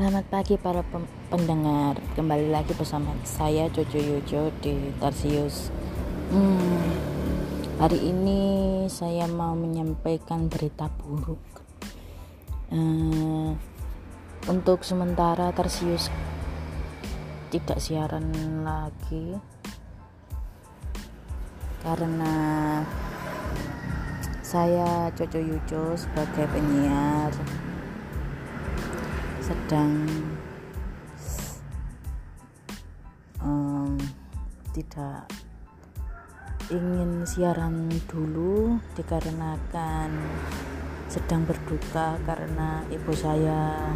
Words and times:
Selamat 0.00 0.32
pagi 0.32 0.56
para 0.56 0.80
pendengar. 1.28 1.92
Kembali 2.16 2.48
lagi 2.48 2.72
bersama 2.72 3.12
saya 3.20 3.68
Jojo 3.68 4.00
Yojo 4.00 4.48
di 4.64 4.96
Tarsius. 4.96 5.68
Hmm, 6.32 6.88
Hari 7.76 8.08
ini 8.08 8.40
saya 8.88 9.28
mau 9.28 9.52
menyampaikan 9.52 10.48
berita 10.48 10.88
buruk. 10.88 11.44
Uh, 12.72 13.52
Untuk 14.48 14.88
sementara 14.88 15.52
Tarsius 15.52 16.08
tidak 17.52 17.76
siaran 17.76 18.24
lagi 18.64 19.36
Karena 21.84 22.32
saya 24.40 25.12
Jojo 25.12 25.44
Yojo 25.44 25.92
sebagai 25.92 26.48
penyiar 26.56 27.36
sedang 29.50 30.06
um, 33.42 33.98
tidak 34.70 35.26
ingin 36.70 37.26
siaran 37.26 37.90
dulu 38.06 38.78
dikarenakan 38.94 40.14
sedang 41.10 41.42
berduka 41.42 42.14
karena 42.22 42.86
ibu 42.94 43.10
saya. 43.10 43.90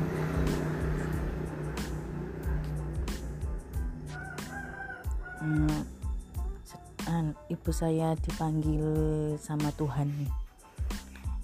Um, 7.06 7.30
ibu 7.46 7.70
saya 7.70 8.18
dipanggil 8.18 8.82
sama 9.38 9.70
Tuhan. 9.78 10.10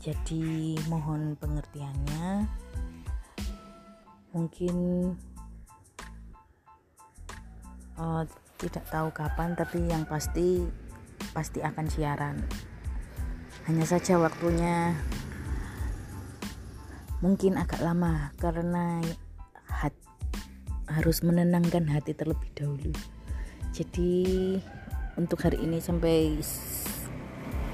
Jadi 0.02 0.74
mohon 0.90 1.38
pengertiannya 1.38 2.51
mungkin 4.30 4.76
uh, 7.98 8.23
tidak 8.60 8.84
tahu 8.92 9.09
kapan 9.10 9.56
tapi 9.56 9.78
yang 9.88 10.04
pasti 10.04 10.64
pasti 11.32 11.60
akan 11.60 11.86
siaran. 11.88 12.36
Hanya 13.68 13.84
saja 13.86 14.16
waktunya 14.16 14.96
mungkin 17.20 17.60
agak 17.60 17.84
lama 17.84 18.32
karena 18.40 19.04
hat, 19.68 19.92
harus 20.88 21.20
menenangkan 21.20 21.86
hati 21.88 22.16
terlebih 22.16 22.48
dahulu. 22.56 22.92
Jadi 23.70 24.56
untuk 25.14 25.45
hari 25.45 25.62
ini 25.62 25.78
sampai 25.78 26.40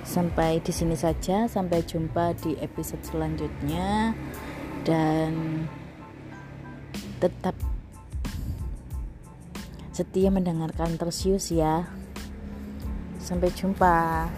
sampai 0.07 0.63
di 0.63 0.73
sini 0.75 0.95
saja. 0.99 1.51
Sampai 1.51 1.83
jumpa 1.87 2.35
di 2.43 2.59
episode 2.63 3.03
selanjutnya. 3.03 4.15
Dan 4.87 5.65
tetap 7.27 7.59
setia 9.91 10.31
mendengarkan 10.31 10.95
tersius 10.95 11.51
ya. 11.51 11.91
Sampai 13.19 13.51
jumpa 13.51 14.31